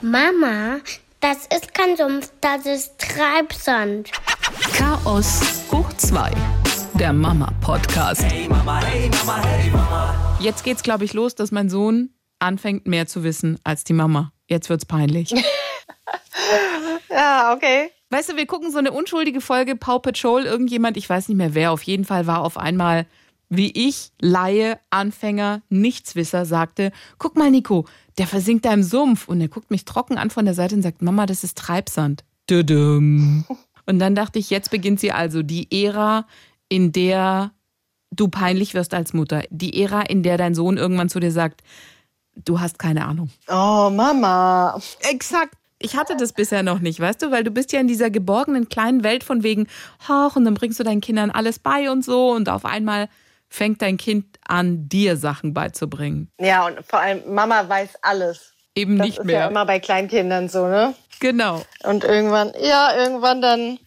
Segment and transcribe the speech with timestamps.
[0.00, 0.78] Mama,
[1.18, 4.12] das ist kein Sumpf, das ist Treibsand.
[4.72, 5.40] Chaos
[5.72, 6.30] hoch 2.
[6.94, 8.22] Der Mama-Podcast.
[8.22, 10.38] Hey Mama, hey Mama, hey Mama.
[10.40, 14.32] Jetzt geht's, glaube ich, los, dass mein Sohn anfängt, mehr zu wissen als die Mama.
[14.46, 15.34] Jetzt wird's peinlich.
[17.10, 17.90] Ja, okay.
[18.10, 20.44] Weißt du, wir gucken so eine unschuldige Folge Paw Patrol.
[20.44, 23.06] Irgendjemand, ich weiß nicht mehr wer, auf jeden Fall war auf einmal,
[23.48, 27.86] wie ich, Laie, Anfänger, Nichtswisser, sagte: Guck mal, Nico,
[28.18, 29.28] der versinkt da im Sumpf.
[29.28, 32.24] Und er guckt mich trocken an von der Seite und sagt: Mama, das ist Treibsand.
[32.48, 33.44] Düdüm.
[33.86, 36.26] Und dann dachte ich, jetzt beginnt sie also die Ära,
[36.68, 37.52] in der
[38.10, 39.42] du peinlich wirst als Mutter.
[39.50, 41.62] Die Ära, in der dein Sohn irgendwann zu dir sagt:
[42.44, 43.30] Du hast keine Ahnung.
[43.48, 44.80] Oh, Mama.
[45.10, 45.54] Exakt.
[45.80, 48.68] Ich hatte das bisher noch nicht, weißt du, weil du bist ja in dieser geborgenen
[48.68, 49.68] kleinen Welt von wegen,
[50.08, 53.08] ach, und dann bringst du deinen Kindern alles bei und so und auf einmal
[53.48, 56.30] fängt dein Kind an, dir Sachen beizubringen.
[56.40, 58.52] Ja, und vor allem Mama weiß alles.
[58.74, 59.40] Eben Das nicht ist mehr.
[59.40, 60.94] ja immer bei Kleinkindern so, ne?
[61.20, 61.62] genau.
[61.82, 63.78] Und irgendwann, ja, irgendwann dann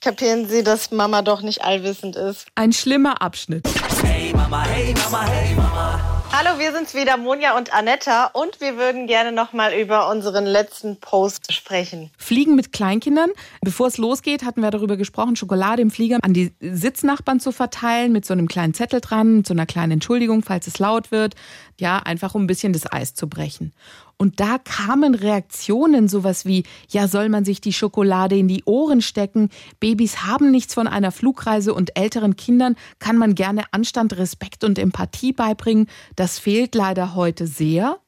[0.00, 2.46] kapieren sie, dass Mama doch nicht allwissend ist.
[2.54, 3.66] Ein schlimmer Abschnitt.
[4.04, 6.05] Hey Mama, hey Mama, hey Mama.
[6.38, 8.26] Hallo, wir sind's wieder, Monja und Anetta.
[8.26, 12.10] Und wir würden gerne nochmal über unseren letzten Post sprechen.
[12.18, 13.30] Fliegen mit Kleinkindern.
[13.62, 18.12] Bevor es losgeht, hatten wir darüber gesprochen, Schokolade im Flieger an die Sitznachbarn zu verteilen,
[18.12, 21.36] mit so einem kleinen Zettel dran, mit so einer kleinen Entschuldigung, falls es laut wird.
[21.80, 23.72] Ja, einfach um ein bisschen das Eis zu brechen.
[24.18, 29.02] Und da kamen Reaktionen, sowas wie, ja, soll man sich die Schokolade in die Ohren
[29.02, 29.50] stecken?
[29.78, 34.78] Babys haben nichts von einer Flugreise und älteren Kindern kann man gerne Anstand, Respekt und
[34.78, 35.88] Empathie beibringen.
[36.16, 37.98] Das fehlt leider heute sehr.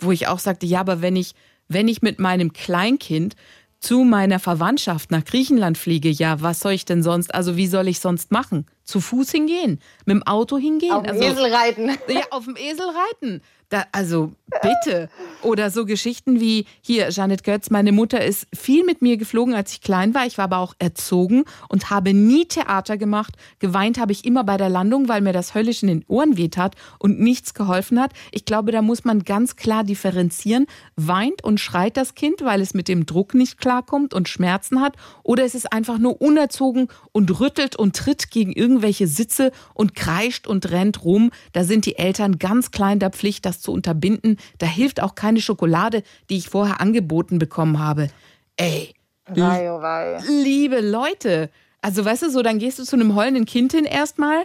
[0.00, 1.34] Wo ich auch sagte, ja, aber wenn ich,
[1.68, 3.36] wenn ich mit meinem Kleinkind
[3.82, 7.88] zu meiner Verwandtschaft nach Griechenland fliege, ja, was soll ich denn sonst, also wie soll
[7.88, 8.66] ich sonst machen?
[8.84, 10.92] Zu Fuß hingehen, mit dem Auto hingehen.
[10.92, 11.88] Auf dem also, Esel reiten.
[12.08, 13.42] ja, auf dem Esel reiten.
[13.72, 15.08] Da, also bitte.
[15.40, 19.72] Oder so Geschichten wie hier, Janet Götz, meine Mutter ist viel mit mir geflogen, als
[19.72, 20.26] ich klein war.
[20.26, 23.34] Ich war aber auch erzogen und habe nie Theater gemacht.
[23.60, 26.76] Geweint habe ich immer bei der Landung, weil mir das höllisch in den Ohren wehtat
[26.98, 28.12] und nichts geholfen hat.
[28.30, 30.66] Ich glaube, da muss man ganz klar differenzieren.
[30.96, 34.96] Weint und schreit das Kind, weil es mit dem Druck nicht klarkommt und Schmerzen hat?
[35.22, 40.46] Oder ist es einfach nur unerzogen und rüttelt und tritt gegen irgendwelche Sitze und kreischt
[40.46, 41.30] und rennt rum?
[41.54, 44.36] Da sind die Eltern ganz klein der Pflicht, das zu unterbinden.
[44.58, 48.08] Da hilft auch keine Schokolade, die ich vorher angeboten bekommen habe.
[48.56, 48.94] Ey,
[49.26, 50.20] Wei, oh wei.
[50.28, 51.50] liebe Leute.
[51.80, 54.44] Also weißt du, so dann gehst du zu einem heulenden Kind hin erstmal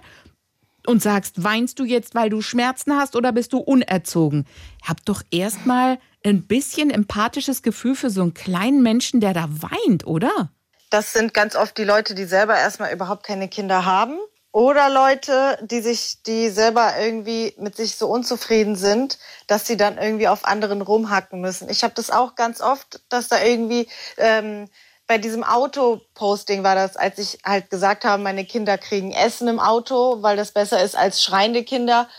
[0.85, 4.45] und sagst, weinst du jetzt, weil du Schmerzen hast oder bist du unerzogen?
[4.83, 10.07] Hab doch erstmal ein bisschen empathisches Gefühl für so einen kleinen Menschen, der da weint,
[10.07, 10.51] oder?
[10.89, 14.17] Das sind ganz oft die Leute, die selber erstmal überhaupt keine Kinder haben.
[14.57, 19.99] Oder Leute, die sich, die selber irgendwie mit sich so unzufrieden sind, dass sie dann
[19.99, 21.69] irgendwie auf anderen rumhacken müssen.
[21.69, 23.87] Ich habe das auch ganz oft, dass da irgendwie
[24.17, 24.67] ähm,
[25.05, 29.59] bei diesem Auto-Posting war das, als ich halt gesagt habe, meine Kinder kriegen Essen im
[29.59, 32.09] Auto, weil das besser ist als schreiende Kinder.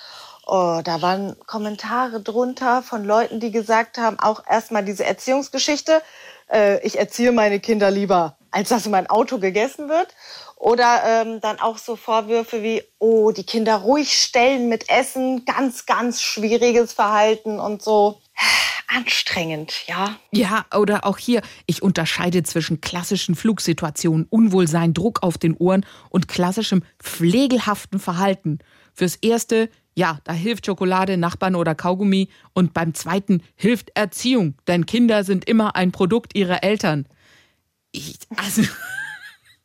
[0.46, 6.02] Oh, da waren Kommentare drunter von Leuten, die gesagt haben, auch erstmal diese Erziehungsgeschichte,
[6.52, 10.08] äh, ich erziehe meine Kinder lieber, als dass in mein Auto gegessen wird.
[10.58, 15.86] Oder ähm, dann auch so Vorwürfe wie, oh, die Kinder ruhig stellen mit Essen, ganz,
[15.86, 18.20] ganz schwieriges Verhalten und so.
[18.88, 20.16] Anstrengend, ja.
[20.32, 26.26] Ja, oder auch hier, ich unterscheide zwischen klassischen Flugsituationen, Unwohlsein, Druck auf den Ohren und
[26.26, 28.58] klassischem pflegelhaften Verhalten.
[28.94, 32.30] Fürs erste, ja, da hilft Schokolade, Nachbarn oder Kaugummi.
[32.52, 37.06] Und beim zweiten hilft Erziehung, denn Kinder sind immer ein Produkt ihrer Eltern.
[37.92, 38.62] Ich, also,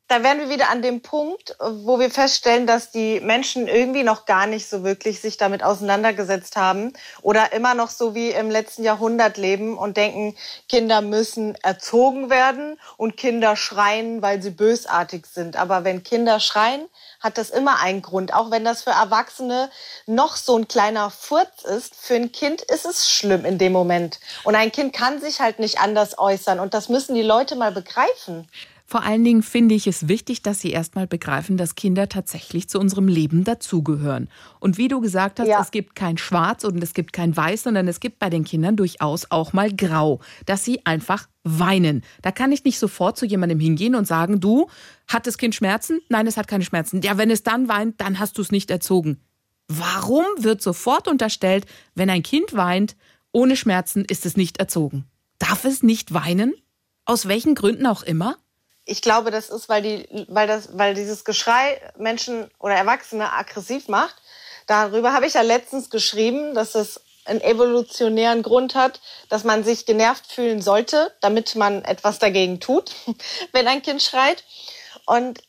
[0.09, 4.25] Da wären wir wieder an dem Punkt, wo wir feststellen, dass die Menschen irgendwie noch
[4.25, 8.83] gar nicht so wirklich sich damit auseinandergesetzt haben oder immer noch so wie im letzten
[8.83, 10.35] Jahrhundert leben und denken,
[10.67, 15.55] Kinder müssen erzogen werden und Kinder schreien, weil sie bösartig sind.
[15.55, 16.87] Aber wenn Kinder schreien,
[17.21, 18.33] hat das immer einen Grund.
[18.33, 19.71] Auch wenn das für Erwachsene
[20.05, 24.19] noch so ein kleiner Furz ist, für ein Kind ist es schlimm in dem Moment.
[24.43, 26.59] Und ein Kind kann sich halt nicht anders äußern.
[26.59, 28.49] Und das müssen die Leute mal begreifen.
[28.85, 32.79] Vor allen Dingen finde ich es wichtig, dass sie erstmal begreifen, dass Kinder tatsächlich zu
[32.79, 34.29] unserem Leben dazugehören.
[34.59, 35.61] Und wie du gesagt hast, Ja.
[35.61, 38.75] es gibt kein Schwarz und es gibt kein Weiß, sondern es gibt bei den Kindern
[38.75, 42.03] durchaus auch mal Grau, dass sie einfach weinen.
[42.21, 44.67] Da kann ich nicht sofort zu jemandem hingehen und sagen, du,
[45.07, 45.99] hat das Kind Schmerzen?
[46.09, 47.01] Nein, es hat keine Schmerzen.
[47.01, 49.19] Ja, wenn es dann weint, dann hast du es nicht erzogen.
[49.69, 51.65] Warum wird sofort unterstellt,
[51.95, 52.95] wenn ein Kind weint,
[53.31, 55.05] ohne Schmerzen ist es nicht erzogen?
[55.39, 56.53] Darf es nicht weinen?
[57.05, 58.35] Aus welchen Gründen auch immer?
[58.85, 63.87] Ich glaube, das ist, weil die, weil das, weil dieses Geschrei Menschen oder Erwachsene aggressiv
[63.87, 64.15] macht.
[64.67, 68.99] Darüber habe ich ja letztens geschrieben, dass es einen evolutionären Grund hat,
[69.29, 72.91] dass man sich genervt fühlen sollte, damit man etwas dagegen tut,
[73.53, 74.43] wenn ein Kind schreit.
[75.05, 75.41] Und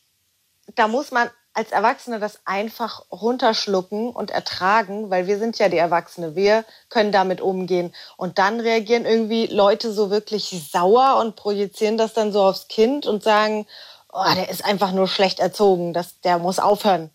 [0.75, 5.77] da muss man als Erwachsene das einfach runterschlucken und ertragen, weil wir sind ja die
[5.77, 6.35] Erwachsene.
[6.35, 7.93] Wir können damit umgehen.
[8.17, 13.07] Und dann reagieren irgendwie Leute so wirklich sauer und projizieren das dann so aufs Kind
[13.07, 13.65] und sagen,
[14.11, 17.09] oh, der ist einfach nur schlecht erzogen, das, der muss aufhören.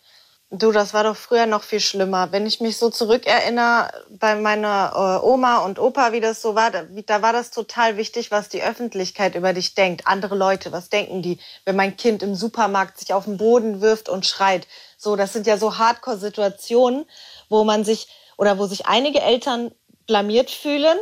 [0.52, 2.32] Du, das war doch früher noch viel schlimmer.
[2.32, 6.72] Wenn ich mich so zurückerinnere bei meiner äh, Oma und Opa, wie das so war,
[6.72, 10.08] da, da, war das total wichtig, was die Öffentlichkeit über dich denkt.
[10.08, 14.08] Andere Leute, was denken die, wenn mein Kind im Supermarkt sich auf den Boden wirft
[14.08, 14.66] und schreit.
[14.98, 17.06] So, das sind ja so Hardcore-Situationen,
[17.48, 19.70] wo man sich oder wo sich einige Eltern
[20.08, 20.98] blamiert fühlen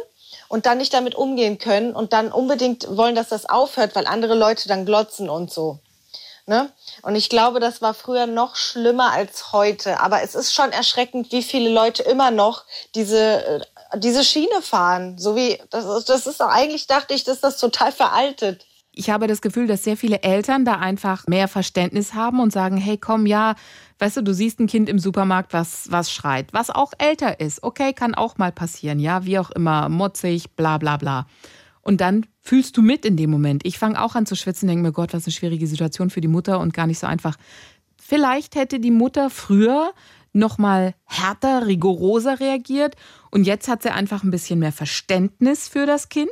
[0.48, 4.34] und dann nicht damit umgehen können und dann unbedingt wollen, dass das aufhört, weil andere
[4.34, 5.78] Leute dann glotzen und so.
[6.48, 6.72] Ne?
[7.02, 10.00] Und ich glaube, das war früher noch schlimmer als heute.
[10.00, 12.64] Aber es ist schon erschreckend, wie viele Leute immer noch
[12.94, 13.60] diese, äh,
[13.98, 15.18] diese Schiene fahren.
[15.18, 18.64] So wie, das, das ist eigentlich dachte ich, dass das total veraltet.
[18.92, 22.78] Ich habe das Gefühl, dass sehr viele Eltern da einfach mehr Verständnis haben und sagen,
[22.78, 23.54] hey, komm, ja,
[23.98, 27.62] weißt du, du siehst ein Kind im Supermarkt, was, was schreit, was auch älter ist.
[27.62, 31.26] Okay, kann auch mal passieren, ja, wie auch immer, motzig, bla, bla, bla.
[31.88, 33.64] Und dann fühlst du mit in dem Moment.
[33.64, 36.28] Ich fange auch an zu schwitzen, denke mir, Gott, was eine schwierige Situation für die
[36.28, 37.38] Mutter und gar nicht so einfach.
[37.98, 39.94] Vielleicht hätte die Mutter früher
[40.34, 42.94] noch mal härter, rigoroser reagiert
[43.30, 46.28] und jetzt hat sie einfach ein bisschen mehr Verständnis für das Kind.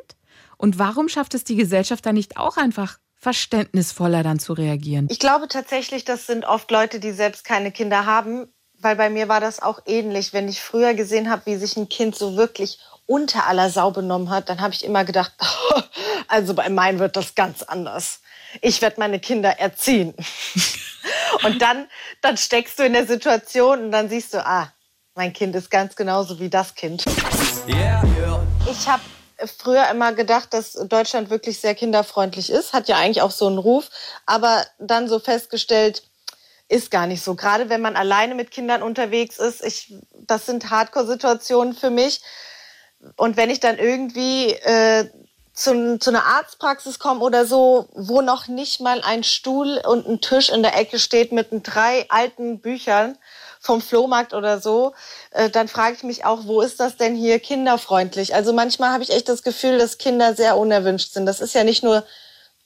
[0.59, 5.07] Und warum schafft es die Gesellschaft dann nicht auch einfach verständnisvoller dann zu reagieren?
[5.09, 8.47] Ich glaube tatsächlich, das sind oft Leute, die selbst keine Kinder haben,
[8.79, 10.35] weil bei mir war das auch ähnlich.
[10.35, 14.31] Wenn ich früher gesehen habe, wie sich ein Kind so wirklich unter aller Sau benommen
[14.31, 15.33] hat, dann habe ich immer gedacht,
[16.29, 18.21] also bei meinen wird das ganz anders.
[18.61, 20.15] Ich werde meine Kinder erziehen.
[21.45, 21.89] und dann,
[22.21, 24.73] dann steckst du in der Situation und dann siehst du, ah,
[25.15, 27.05] mein Kind ist ganz genauso wie das Kind.
[27.67, 28.47] Yeah, yeah.
[28.71, 29.03] Ich habe
[29.59, 33.59] früher immer gedacht, dass Deutschland wirklich sehr kinderfreundlich ist, hat ja eigentlich auch so einen
[33.59, 33.91] Ruf,
[34.25, 36.03] aber dann so festgestellt,
[36.69, 37.35] ist gar nicht so.
[37.35, 42.21] Gerade wenn man alleine mit Kindern unterwegs ist, ich, das sind Hardcore-Situationen für mich.
[43.17, 45.09] Und wenn ich dann irgendwie äh,
[45.53, 50.21] zu, zu einer Arztpraxis komme oder so, wo noch nicht mal ein Stuhl und ein
[50.21, 53.17] Tisch in der Ecke steht mit drei alten Büchern
[53.61, 54.95] vom Flohmarkt oder so,
[55.31, 58.35] äh, dann frage ich mich auch, wo ist das denn hier kinderfreundlich?
[58.35, 61.27] Also manchmal habe ich echt das Gefühl, dass Kinder sehr unerwünscht sind.
[61.27, 62.05] Das ist ja nicht nur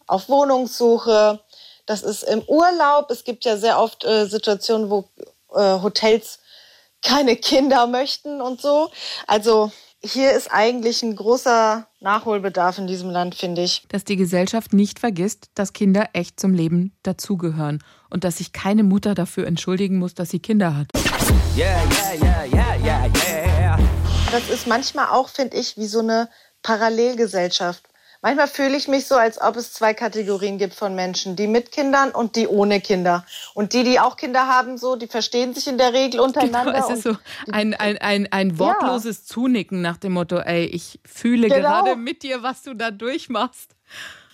[0.06, 1.40] auf Wohnungssuche,
[1.86, 3.10] das ist im Urlaub.
[3.10, 5.08] Es gibt ja sehr oft äh, Situationen, wo
[5.54, 6.40] äh, Hotels
[7.02, 8.90] keine Kinder möchten und so.
[9.26, 13.84] Also hier ist eigentlich ein großer Nachholbedarf in diesem Land, finde ich.
[13.88, 18.82] Dass die Gesellschaft nicht vergisst, dass Kinder echt zum Leben dazugehören und dass sich keine
[18.82, 20.88] Mutter dafür entschuldigen muss, dass sie Kinder hat.
[21.56, 21.82] Yeah,
[22.22, 23.06] yeah, yeah, yeah, yeah,
[23.58, 23.78] yeah.
[24.30, 26.28] Das ist manchmal auch, finde ich, wie so eine
[26.62, 27.89] Parallelgesellschaft.
[28.22, 31.72] Manchmal fühle ich mich so, als ob es zwei Kategorien gibt von Menschen, die mit
[31.72, 33.24] Kindern und die ohne Kinder.
[33.54, 36.72] Und die, die auch Kinder haben, so, die verstehen sich in der Regel untereinander.
[36.72, 37.16] Genau, es ist so
[37.50, 39.34] ein, ein, ein, ein wortloses ja.
[39.34, 41.82] Zunicken nach dem Motto, ey, ich fühle genau.
[41.82, 43.70] gerade mit dir, was du da durchmachst.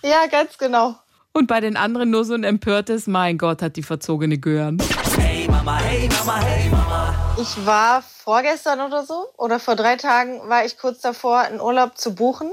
[0.03, 0.95] Ja, ganz genau.
[1.31, 4.79] Und bei den anderen nur so ein empörtes, mein Gott, hat die verzogene Gören.
[5.17, 7.15] Hey Mama, hey Mama, hey Mama.
[7.39, 11.97] Ich war vorgestern oder so, oder vor drei Tagen war ich kurz davor, einen Urlaub
[11.97, 12.51] zu buchen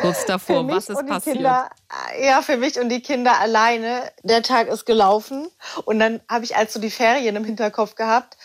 [0.00, 0.66] kurz davor.
[0.68, 1.36] Was ist passiert?
[1.36, 1.70] Kinder,
[2.20, 4.10] ja, für mich und die Kinder alleine.
[4.22, 5.48] Der Tag ist gelaufen
[5.84, 8.36] und dann habe ich also die Ferien im Hinterkopf gehabt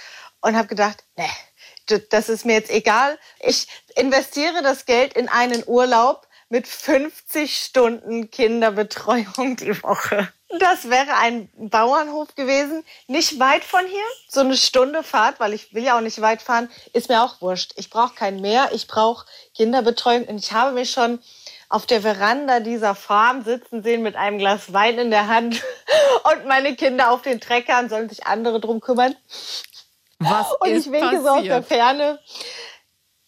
[0.42, 3.18] und habe gedacht, nee, das ist mir jetzt egal.
[3.40, 10.32] Ich investiere das Geld in einen Urlaub mit 50 Stunden Kinderbetreuung die Woche.
[10.60, 15.74] Das wäre ein Bauernhof gewesen, nicht weit von hier, so eine Stunde Fahrt, weil ich
[15.74, 17.74] will ja auch nicht weit fahren, ist mir auch wurscht.
[17.76, 21.20] Ich brauche kein Meer, ich brauche Kinderbetreuung und ich habe mich schon
[21.74, 25.64] auf der Veranda dieser Farm sitzen sehen mit einem Glas Wein in der Hand
[26.32, 29.16] und meine Kinder auf den Treckern sollen sich andere drum kümmern.
[30.20, 31.24] Was und ist ich winke passiert?
[31.24, 32.20] so aus der Ferne.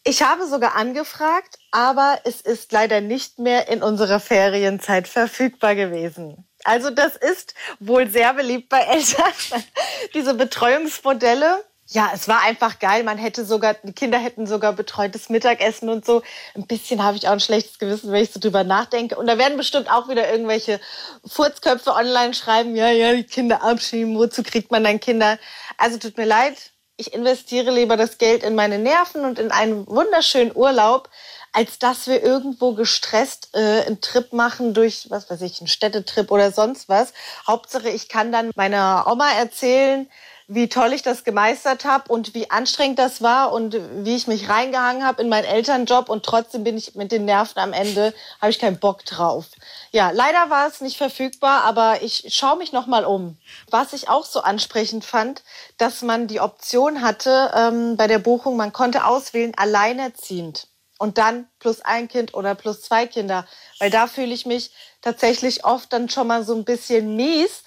[0.03, 6.47] Ich habe sogar angefragt, aber es ist leider nicht mehr in unserer Ferienzeit verfügbar gewesen.
[6.63, 9.33] Also das ist wohl sehr beliebt bei Eltern,
[10.13, 11.65] diese Betreuungsmodelle.
[11.87, 13.03] Ja, es war einfach geil.
[13.03, 16.23] Man hätte sogar, die Kinder hätten sogar betreutes Mittagessen und so.
[16.55, 19.15] Ein bisschen habe ich auch ein schlechtes Gewissen, wenn ich so drüber nachdenke.
[19.15, 20.79] Und da werden bestimmt auch wieder irgendwelche
[21.25, 25.37] Furzköpfe online schreiben, ja, ja, die Kinder abschieben, wozu kriegt man dann Kinder?
[25.77, 29.85] Also tut mir leid, ich investiere lieber das Geld in meine Nerven und in einen
[29.85, 31.09] wunderschönen Urlaub,
[31.51, 36.31] als dass wir irgendwo gestresst äh, einen Trip machen durch, was weiß ich, einen Städtetrip
[36.31, 37.13] oder sonst was.
[37.47, 40.09] Hauptsache, ich kann dann meiner Oma erzählen,
[40.47, 44.47] wie toll ich das gemeistert habe und wie anstrengend das war und wie ich mich
[44.47, 48.51] reingehangen habe in meinen Elternjob und trotzdem bin ich mit den Nerven am Ende, habe
[48.51, 49.45] ich keinen Bock drauf.
[49.91, 53.37] Ja, leider war es nicht verfügbar, aber ich schaue mich noch mal um.
[53.71, 55.43] Was ich auch so ansprechend fand,
[55.77, 60.67] dass man die Option hatte ähm, bei der Buchung, man konnte auswählen, alleinerziehend
[60.99, 63.47] und dann plus ein Kind oder plus zwei Kinder,
[63.79, 64.71] weil da fühle ich mich
[65.01, 67.63] tatsächlich oft dann schon mal so ein bisschen mies,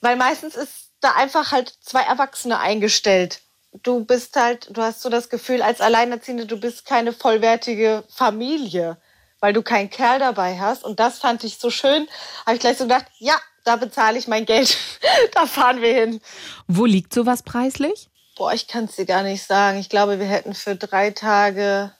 [0.00, 3.40] weil meistens ist da einfach halt zwei Erwachsene eingestellt.
[3.82, 8.96] Du bist halt, du hast so das Gefühl, als Alleinerziehende, du bist keine vollwertige Familie,
[9.38, 10.84] weil du keinen Kerl dabei hast.
[10.84, 12.08] Und das fand ich so schön.
[12.44, 14.76] Habe ich gleich so gedacht, ja, da bezahle ich mein Geld.
[15.34, 16.20] da fahren wir hin.
[16.66, 18.08] Wo liegt sowas preislich?
[18.36, 19.78] Boah, ich kann es dir gar nicht sagen.
[19.78, 21.92] Ich glaube, wir hätten für drei Tage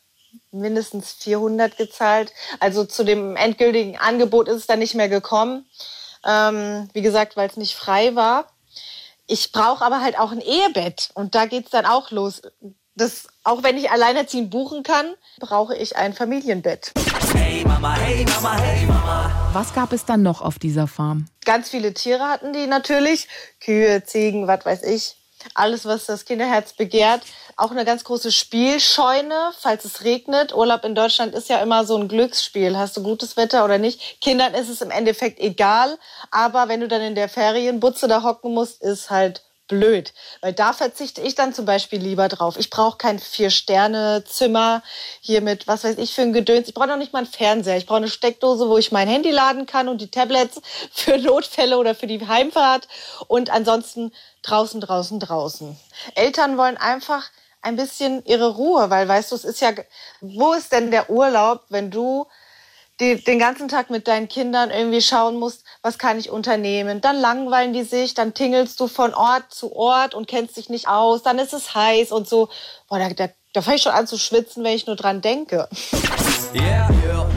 [0.50, 2.32] mindestens 400 gezahlt.
[2.58, 5.66] Also zu dem endgültigen Angebot ist es dann nicht mehr gekommen.
[6.26, 8.49] Ähm, wie gesagt, weil es nicht frei war.
[9.26, 12.42] Ich brauche aber halt auch ein Ehebett und da geht's dann auch los.
[12.96, 16.92] Das, auch wenn ich alleinerziehend buchen kann, brauche ich ein Familienbett.
[17.32, 19.50] Hey Mama, hey Mama, hey Mama.
[19.52, 21.26] Was gab es dann noch auf dieser Farm?
[21.44, 23.28] Ganz viele Tiere hatten die natürlich.
[23.60, 25.16] Kühe, Ziegen, was weiß ich.
[25.54, 27.22] Alles, was das Kinderherz begehrt.
[27.60, 30.54] Auch eine ganz große Spielscheune, falls es regnet.
[30.54, 32.74] Urlaub in Deutschland ist ja immer so ein Glücksspiel.
[32.74, 34.22] Hast du gutes Wetter oder nicht?
[34.22, 35.98] Kindern ist es im Endeffekt egal.
[36.30, 40.14] Aber wenn du dann in der Ferienbutze da hocken musst, ist halt blöd.
[40.40, 42.56] Weil da verzichte ich dann zum Beispiel lieber drauf.
[42.58, 44.82] Ich brauche kein Vier-Sterne-Zimmer
[45.20, 46.66] hier mit, was weiß ich, für ein Gedöns.
[46.66, 47.76] Ich brauche noch nicht mal einen Fernseher.
[47.76, 50.62] Ich brauche eine Steckdose, wo ich mein Handy laden kann und die Tablets
[50.92, 52.88] für Notfälle oder für die Heimfahrt.
[53.28, 55.78] Und ansonsten draußen, draußen, draußen.
[56.14, 57.28] Eltern wollen einfach
[57.62, 59.72] ein bisschen ihre Ruhe, weil weißt du, es ist ja,
[60.20, 62.26] wo ist denn der Urlaub, wenn du
[63.00, 67.00] die, den ganzen Tag mit deinen Kindern irgendwie schauen musst, was kann ich unternehmen.
[67.00, 70.88] Dann langweilen die sich, dann tingelst du von Ort zu Ort und kennst dich nicht
[70.88, 72.48] aus, dann ist es heiß und so.
[72.88, 75.68] Boah, da, da, da fange ich schon an zu schwitzen, wenn ich nur dran denke.
[76.54, 76.90] Yeah.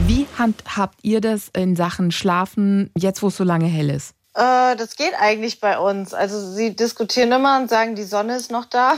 [0.06, 4.14] Wie handhabt ihr das in Sachen Schlafen, jetzt wo es so lange hell ist?
[4.34, 6.12] Äh, das geht eigentlich bei uns.
[6.12, 8.94] Also sie diskutieren immer und sagen, die Sonne ist noch da.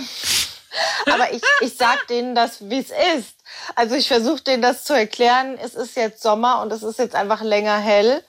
[1.06, 3.36] Aber ich, ich sag denen das, wie es ist.
[3.74, 5.58] Also ich versuche denen das zu erklären.
[5.62, 8.22] Es ist jetzt Sommer und es ist jetzt einfach länger hell.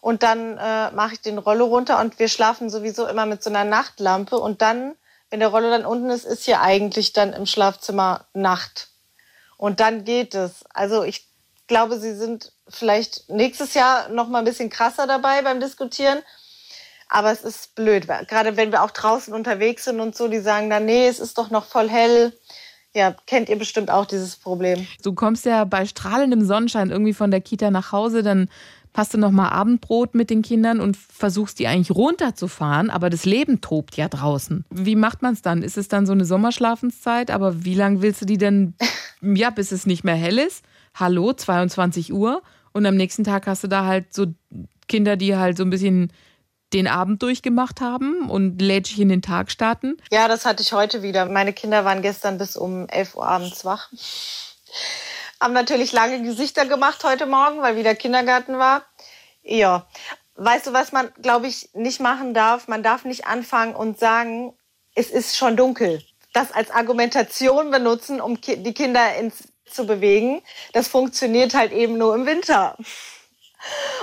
[0.00, 3.50] Und dann äh, mache ich den Rollo runter und wir schlafen sowieso immer mit so
[3.50, 4.38] einer Nachtlampe.
[4.38, 4.94] Und dann,
[5.30, 8.88] wenn der Rollo dann unten ist, ist hier eigentlich dann im Schlafzimmer Nacht.
[9.56, 10.64] Und dann geht es.
[10.72, 11.26] Also ich
[11.66, 16.22] glaube, sie sind vielleicht nächstes Jahr noch mal ein bisschen krasser dabei beim Diskutieren.
[17.08, 20.68] Aber es ist blöd, gerade wenn wir auch draußen unterwegs sind und so, die sagen
[20.68, 22.32] dann, nee, es ist doch noch voll hell.
[22.94, 24.86] Ja, kennt ihr bestimmt auch dieses Problem.
[25.02, 28.48] Du kommst ja bei strahlendem Sonnenschein irgendwie von der Kita nach Hause, dann
[28.94, 33.24] hast du noch mal Abendbrot mit den Kindern und versuchst die eigentlich runterzufahren, aber das
[33.24, 34.64] Leben tobt ja draußen.
[34.70, 35.62] Wie macht man es dann?
[35.62, 38.74] Ist es dann so eine Sommerschlafenszeit, aber wie lange willst du die denn,
[39.22, 40.64] ja, bis es nicht mehr hell ist?
[40.94, 44.26] Hallo, 22 Uhr und am nächsten Tag hast du da halt so
[44.88, 46.10] Kinder, die halt so ein bisschen
[46.72, 49.96] den Abend durchgemacht haben und lätschig in den Tag starten.
[50.10, 51.26] Ja, das hatte ich heute wieder.
[51.26, 53.90] Meine Kinder waren gestern bis um 11 Uhr abends wach.
[55.40, 58.82] Haben natürlich lange Gesichter gemacht heute Morgen, weil wieder Kindergarten war.
[59.42, 59.86] Ja.
[60.34, 62.68] Weißt du, was man, glaube ich, nicht machen darf?
[62.68, 64.52] Man darf nicht anfangen und sagen,
[64.94, 66.02] es ist schon dunkel.
[66.32, 70.42] Das als Argumentation benutzen, um die Kinder ins zu bewegen.
[70.72, 72.76] Das funktioniert halt eben nur im Winter.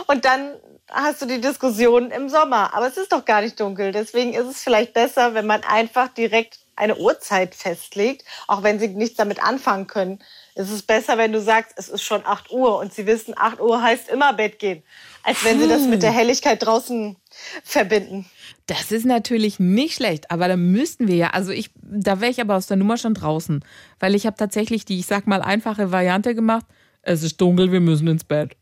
[0.07, 0.55] Und dann
[0.92, 2.74] hast du die Diskussion im Sommer.
[2.74, 3.92] Aber es ist doch gar nicht dunkel.
[3.92, 8.89] Deswegen ist es vielleicht besser, wenn man einfach direkt eine Uhrzeit festlegt, auch wenn sie
[8.89, 10.20] nichts damit anfangen können.
[10.56, 13.62] Es ist besser, wenn du sagst, es ist schon 8 Uhr und sie wissen, 8
[13.62, 14.84] Uhr heißt immer Bett gehen,
[15.24, 17.15] als wenn sie das mit der Helligkeit draußen
[17.63, 18.25] verbinden.
[18.68, 22.42] Das ist natürlich nicht schlecht, aber da müssten wir ja, also ich, da wäre ich
[22.42, 23.63] aber aus der Nummer schon draußen,
[24.00, 26.65] weil ich habe tatsächlich die, ich sag mal, einfache Variante gemacht.
[27.04, 28.58] Es ist dunkel, wir müssen ins Bett.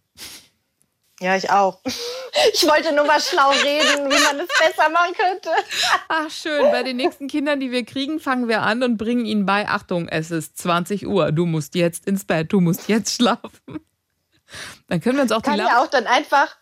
[1.19, 1.79] Ja, ich auch.
[2.51, 5.49] Ich wollte nur mal schlau reden, wie man es besser machen könnte.
[6.09, 9.45] Ach schön, bei den nächsten Kindern, die wir kriegen, fangen wir an und bringen ihnen
[9.45, 13.85] bei, Achtung, es ist 20 Uhr, du musst jetzt ins Bett, du musst jetzt schlafen.
[14.87, 16.55] Dann können wir uns auch Kann die ja auch dann einfach,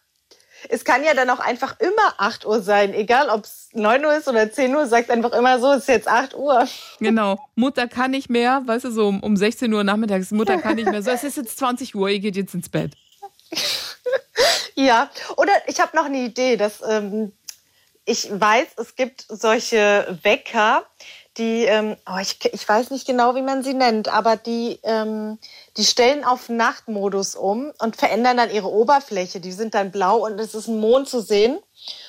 [0.67, 4.13] es kann ja dann auch einfach immer 8 Uhr sein, egal ob es 9 Uhr
[4.13, 6.67] ist oder 10 Uhr, sagt einfach immer so, es ist jetzt 8 Uhr.
[7.00, 10.75] Genau, Mutter kann nicht mehr, weißt du, so um, um 16 Uhr nachmittags, Mutter kann
[10.75, 12.91] nicht mehr, so, es ist jetzt 20 Uhr, ihr geht jetzt ins Bett.
[14.81, 17.33] Ja, oder ich habe noch eine Idee, dass ähm,
[18.03, 20.85] ich weiß, es gibt solche Wecker,
[21.38, 25.38] die, ähm, oh, ich, ich weiß nicht genau, wie man sie nennt, aber die, ähm,
[25.77, 29.39] die stellen auf Nachtmodus um und verändern dann ihre Oberfläche.
[29.39, 31.59] Die sind dann blau und es ist ein Mond zu sehen.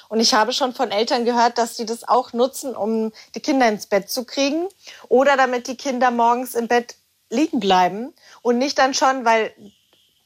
[0.08, 3.68] Und ich habe schon von Eltern gehört, dass sie das auch nutzen, um die Kinder
[3.68, 4.66] ins Bett zu kriegen
[5.08, 6.96] oder damit die Kinder morgens im Bett
[7.28, 9.54] liegen bleiben und nicht dann schon, weil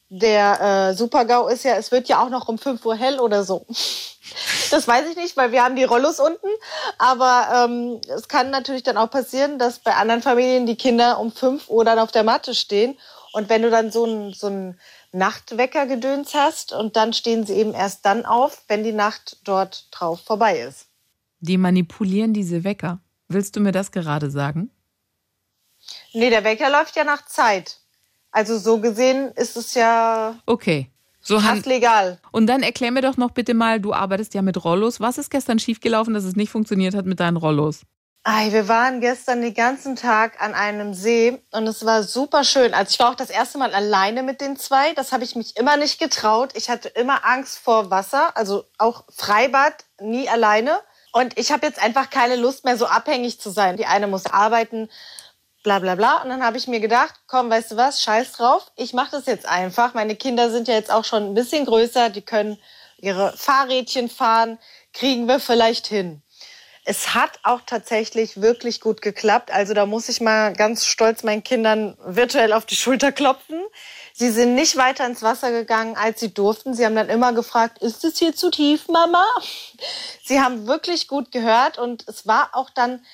[0.08, 3.44] der äh, Super-GAU ist ja, es wird ja auch noch um 5 Uhr hell oder
[3.44, 3.66] so.
[4.70, 6.48] Das weiß ich nicht, weil wir haben die Rollos unten.
[6.98, 11.30] Aber ähm, es kann natürlich dann auch passieren, dass bei anderen Familien die Kinder um
[11.30, 12.98] 5 Uhr dann auf der Matte stehen.
[13.32, 14.80] Und wenn du dann so ein, so ein
[15.12, 20.20] Nachtwecker-Gedöns hast und dann stehen sie eben erst dann auf, wenn die Nacht dort drauf
[20.20, 20.86] vorbei ist.
[21.40, 22.98] Die manipulieren diese Wecker.
[23.28, 24.70] Willst du mir das gerade sagen?
[26.12, 27.78] Nee, der Wecker läuft ja nach Zeit.
[28.36, 30.90] Also so gesehen ist es ja Okay.
[31.22, 32.20] So fast legal.
[32.32, 35.00] Und dann erklär mir doch noch bitte mal, du arbeitest ja mit Rollos.
[35.00, 37.80] Was ist gestern schiefgelaufen, dass es nicht funktioniert hat mit deinen Rollos?
[38.24, 42.74] Ei, wir waren gestern den ganzen Tag an einem See und es war super schön.
[42.74, 44.92] Also ich war auch das erste Mal alleine mit den zwei.
[44.92, 46.50] Das habe ich mich immer nicht getraut.
[46.54, 50.78] Ich hatte immer Angst vor Wasser, also auch Freibad, nie alleine.
[51.12, 53.78] Und ich habe jetzt einfach keine Lust mehr, so abhängig zu sein.
[53.78, 54.90] Die eine muss arbeiten,
[55.66, 56.22] bla bla bla.
[56.22, 58.70] Und dann habe ich mir gedacht, komm, weißt du was, scheiß drauf.
[58.76, 59.94] Ich mache das jetzt einfach.
[59.94, 62.08] Meine Kinder sind ja jetzt auch schon ein bisschen größer.
[62.08, 62.56] Die können
[62.98, 64.60] ihre Fahrrädchen fahren.
[64.92, 66.22] Kriegen wir vielleicht hin.
[66.84, 69.50] Es hat auch tatsächlich wirklich gut geklappt.
[69.50, 73.60] Also da muss ich mal ganz stolz meinen Kindern virtuell auf die Schulter klopfen.
[74.12, 76.74] Sie sind nicht weiter ins Wasser gegangen, als sie durften.
[76.74, 79.26] Sie haben dann immer gefragt, ist es hier zu tief, Mama?
[80.22, 83.04] Sie haben wirklich gut gehört und es war auch dann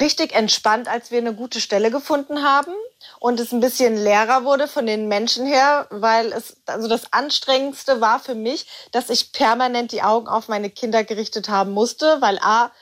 [0.00, 2.72] richtig entspannt, als wir eine gute Stelle gefunden haben
[3.18, 8.00] und es ein bisschen leerer wurde von den Menschen her, weil es also das anstrengendste
[8.00, 12.38] war für mich, dass ich permanent die Augen auf meine Kinder gerichtet haben musste, weil
[12.40, 12.72] a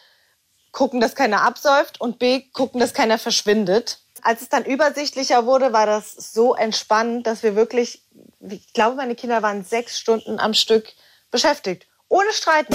[0.72, 3.98] gucken, dass keiner absäuft und b gucken, dass keiner verschwindet.
[4.22, 8.02] Als es dann übersichtlicher wurde, war das so entspannend, dass wir wirklich,
[8.40, 10.92] ich glaube, meine Kinder waren sechs Stunden am Stück
[11.30, 11.86] beschäftigt.
[12.10, 12.74] Ohne Streiten.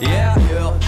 [0.00, 0.36] Yeah.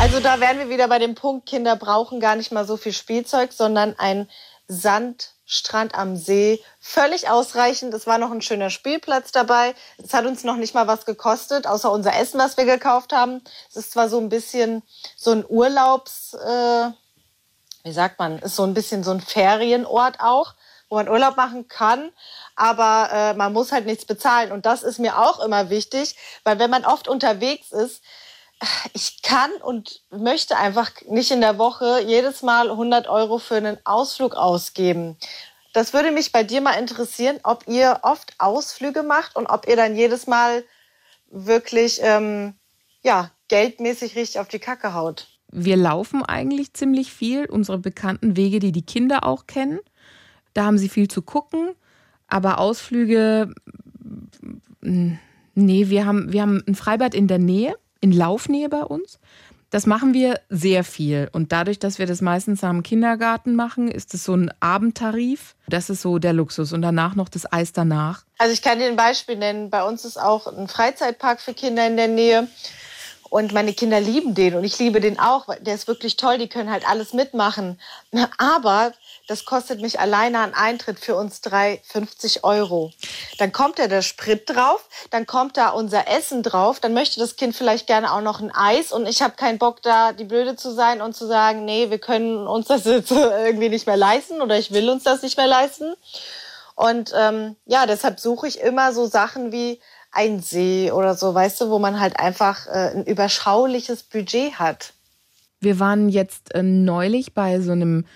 [0.00, 2.92] Also da wären wir wieder bei dem Punkt, Kinder brauchen gar nicht mal so viel
[2.92, 4.30] Spielzeug, sondern ein
[4.68, 6.62] Sandstrand am See.
[6.78, 7.92] Völlig ausreichend.
[7.92, 9.74] Es war noch ein schöner Spielplatz dabei.
[9.98, 13.42] Es hat uns noch nicht mal was gekostet, außer unser Essen, was wir gekauft haben.
[13.68, 14.84] Es ist zwar so ein bisschen
[15.16, 16.90] so ein Urlaubs, äh,
[17.82, 20.54] wie sagt man, ist so ein bisschen so ein Ferienort auch,
[20.88, 22.12] wo man Urlaub machen kann,
[22.60, 24.52] aber äh, man muss halt nichts bezahlen.
[24.52, 28.02] Und das ist mir auch immer wichtig, weil wenn man oft unterwegs ist,
[28.92, 33.78] ich kann und möchte einfach nicht in der Woche jedes Mal 100 Euro für einen
[33.84, 35.16] Ausflug ausgeben.
[35.72, 39.76] Das würde mich bei dir mal interessieren, ob ihr oft Ausflüge macht und ob ihr
[39.76, 40.62] dann jedes Mal
[41.30, 42.54] wirklich ähm,
[43.02, 45.28] ja, geldmäßig richtig auf die Kacke haut.
[45.50, 49.80] Wir laufen eigentlich ziemlich viel, unsere bekannten Wege, die die Kinder auch kennen.
[50.52, 51.74] Da haben sie viel zu gucken,
[52.30, 53.52] aber Ausflüge,
[54.80, 55.12] mm,
[55.54, 59.18] nee, wir haben, wir haben ein Freibad in der Nähe, in Laufnähe bei uns.
[59.70, 61.28] Das machen wir sehr viel.
[61.32, 65.54] Und dadurch, dass wir das meistens am Kindergarten machen, ist es so ein Abendtarif.
[65.68, 66.72] Das ist so der Luxus.
[66.72, 68.24] Und danach noch das Eis danach.
[68.38, 69.70] Also ich kann dir ein Beispiel nennen.
[69.70, 72.48] Bei uns ist auch ein Freizeitpark für Kinder in der Nähe.
[73.30, 75.46] Und meine Kinder lieben den und ich liebe den auch.
[75.60, 77.80] Der ist wirklich toll, die können halt alles mitmachen.
[78.38, 78.92] Aber
[79.30, 82.90] das kostet mich alleine an Eintritt für uns drei 50 Euro.
[83.38, 87.36] Dann kommt da der Sprit drauf, dann kommt da unser Essen drauf, dann möchte das
[87.36, 90.56] Kind vielleicht gerne auch noch ein Eis und ich habe keinen Bock da die Blöde
[90.56, 94.42] zu sein und zu sagen, nee, wir können uns das jetzt irgendwie nicht mehr leisten
[94.42, 95.94] oder ich will uns das nicht mehr leisten.
[96.74, 99.78] Und ähm, ja, deshalb suche ich immer so Sachen wie
[100.10, 104.92] ein See oder so, weißt du, wo man halt einfach äh, ein überschauliches Budget hat.
[105.60, 108.06] Wir waren jetzt äh, neulich bei so einem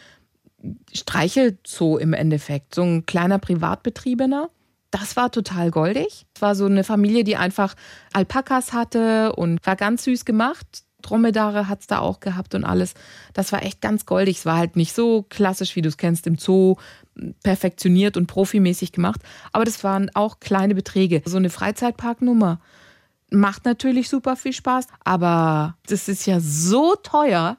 [0.92, 4.50] Streichelzoo im Endeffekt, so ein kleiner Privatbetriebener.
[4.90, 6.27] Das war total goldig.
[6.35, 7.74] Es war so eine Familie, die einfach
[8.12, 10.85] Alpakas hatte und war ganz süß gemacht.
[11.03, 12.94] Dromedare hat es da auch gehabt und alles.
[13.35, 14.38] Das war echt ganz goldig.
[14.38, 16.77] Es war halt nicht so klassisch, wie du es kennst im Zoo,
[17.42, 19.20] perfektioniert und profimäßig gemacht.
[19.53, 21.22] Aber das waren auch kleine Beträge.
[21.24, 22.61] So eine Freizeitparknummer
[23.31, 27.57] macht natürlich super viel Spaß, aber das ist ja so teuer.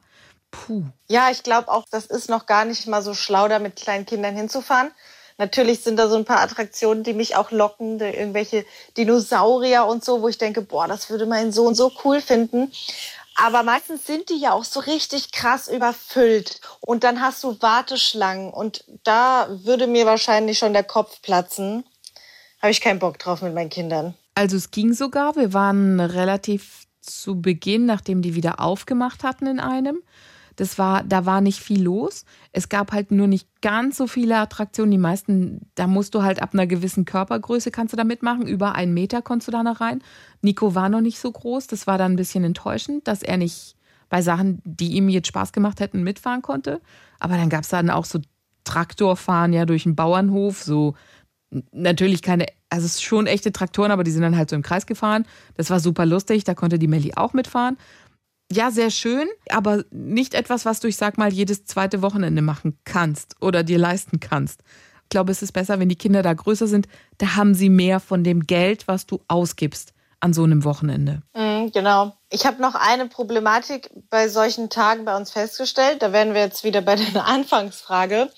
[0.50, 0.84] Puh.
[1.08, 4.06] Ja, ich glaube auch, das ist noch gar nicht mal so schlau, da mit kleinen
[4.06, 4.90] Kindern hinzufahren.
[5.38, 8.64] Natürlich sind da so ein paar Attraktionen, die mich auch locken, irgendwelche
[8.96, 12.72] Dinosaurier und so, wo ich denke, boah, das würde mein Sohn so cool finden.
[13.36, 16.60] Aber meistens sind die ja auch so richtig krass überfüllt.
[16.80, 18.50] Und dann hast du Warteschlangen.
[18.50, 21.84] Und da würde mir wahrscheinlich schon der Kopf platzen.
[22.62, 24.14] Habe ich keinen Bock drauf mit meinen Kindern.
[24.34, 25.36] Also es ging sogar.
[25.36, 30.02] Wir waren relativ zu Beginn, nachdem die wieder aufgemacht hatten in einem.
[30.56, 32.24] Das war, da war nicht viel los.
[32.52, 34.90] Es gab halt nur nicht ganz so viele Attraktionen.
[34.90, 38.46] Die meisten, da musst du halt ab einer gewissen Körpergröße kannst du da mitmachen.
[38.46, 40.02] Über einen Meter konntest du da noch rein.
[40.40, 41.66] Nico war noch nicht so groß.
[41.66, 43.76] Das war dann ein bisschen enttäuschend, dass er nicht
[44.08, 46.80] bei Sachen, die ihm jetzt Spaß gemacht hätten, mitfahren konnte.
[47.18, 48.20] Aber dann gab es dann auch so
[48.64, 50.94] Traktorfahren ja durch den Bauernhof, so
[51.72, 54.86] natürlich keine, also es schon echte Traktoren, aber die sind dann halt so im Kreis
[54.86, 55.24] gefahren.
[55.54, 57.76] Das war super lustig, da konnte die Melli auch mitfahren.
[58.50, 62.78] Ja, sehr schön, aber nicht etwas, was du, ich sag mal, jedes zweite Wochenende machen
[62.84, 64.60] kannst oder dir leisten kannst.
[65.02, 66.88] Ich glaube, es ist besser, wenn die Kinder da größer sind.
[67.18, 71.22] Da haben sie mehr von dem Geld, was du ausgibst an so einem Wochenende.
[71.34, 72.16] Mhm, genau.
[72.30, 76.02] Ich habe noch eine Problematik bei solchen Tagen bei uns festgestellt.
[76.02, 78.30] Da wären wir jetzt wieder bei der Anfangsfrage.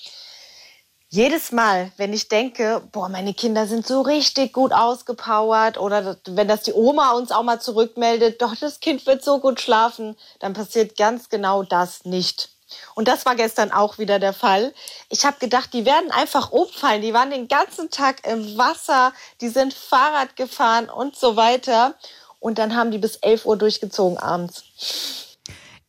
[1.11, 6.49] Jedes Mal, wenn ich denke, boah, meine Kinder sind so richtig gut ausgepowert oder wenn
[6.49, 10.53] das die Oma uns auch mal zurückmeldet, doch das Kind wird so gut schlafen, dann
[10.53, 12.51] passiert ganz genau das nicht.
[12.95, 14.75] Und das war gestern auch wieder der Fall.
[15.09, 17.01] Ich habe gedacht, die werden einfach umfallen.
[17.01, 21.95] Die waren den ganzen Tag im Wasser, die sind Fahrrad gefahren und so weiter.
[22.39, 24.63] Und dann haben die bis 11 Uhr durchgezogen abends.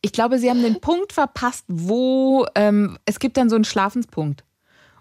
[0.00, 4.44] Ich glaube, sie haben den Punkt verpasst, wo ähm, es gibt dann so einen Schlafenspunkt.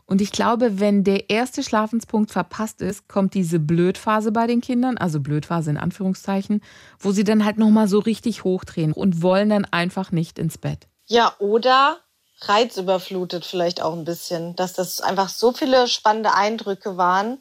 [0.10, 4.98] Und ich glaube, wenn der erste Schlafenspunkt verpasst ist, kommt diese Blödphase bei den Kindern,
[4.98, 6.64] also Blödphase in Anführungszeichen,
[6.98, 10.88] wo sie dann halt nochmal so richtig hochdrehen und wollen dann einfach nicht ins Bett.
[11.06, 12.00] Ja, oder
[12.42, 17.38] reizüberflutet vielleicht auch ein bisschen, dass das einfach so viele spannende Eindrücke waren,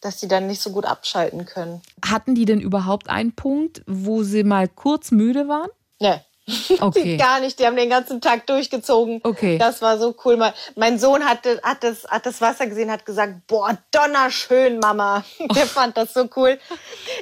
[0.00, 1.82] dass sie dann nicht so gut abschalten können.
[2.04, 5.70] Hatten die denn überhaupt einen Punkt, wo sie mal kurz müde waren?
[5.98, 6.20] Nee.
[6.80, 7.16] Okay.
[7.16, 9.20] Gar nicht, die haben den ganzen Tag durchgezogen.
[9.24, 9.58] Okay.
[9.58, 10.38] Das war so cool.
[10.76, 15.24] Mein Sohn hatte, hat, das, hat das Wasser gesehen, hat gesagt, boah, donnerschön, Mama.
[15.54, 16.58] Der fand das so cool.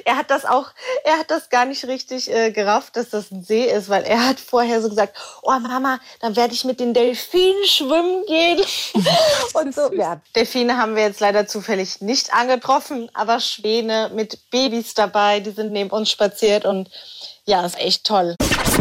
[0.05, 0.67] Er hat das auch,
[1.03, 4.27] er hat das gar nicht richtig äh, gerafft, dass das ein See ist, weil er
[4.27, 8.61] hat vorher so gesagt, oh Mama, dann werde ich mit den Delfinen schwimmen gehen.
[9.53, 14.93] Und so, ja, Delfine haben wir jetzt leider zufällig nicht angetroffen, aber Schwäne mit Babys
[14.93, 16.89] dabei, die sind neben uns spaziert und
[17.45, 18.35] ja, ist echt toll.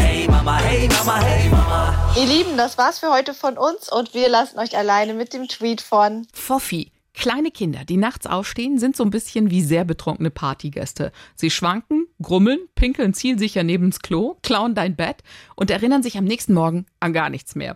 [0.07, 2.15] Hey Mama, hey Mama, hey Mama.
[2.17, 5.49] Ihr Lieben, das war's für heute von uns und wir lassen euch alleine mit dem
[5.49, 6.93] Tweet von Foffi.
[7.13, 11.11] Kleine Kinder, die nachts aufstehen, sind so ein bisschen wie sehr betrunkene Partygäste.
[11.35, 15.25] Sie schwanken, grummeln, pinkeln zielsicher neben's Klo, klauen dein Bett
[15.57, 17.75] und erinnern sich am nächsten Morgen an gar nichts mehr.